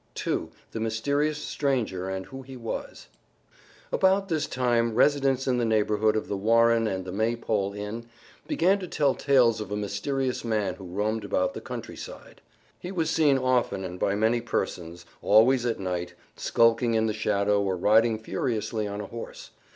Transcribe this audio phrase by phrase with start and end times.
[0.25, 3.05] II THE MYSTERIOUS STRANGER AND WHO HE WAS
[3.91, 8.07] About this time residents in the neighborhood of The Warren and the Maypole Inn
[8.47, 12.41] began to tell tales of a mysterious man who roamed about the country side.
[12.79, 17.61] He was seen often and by many persons, always at night, skulking in the shadow
[17.61, 19.51] or riding furiously on a horse.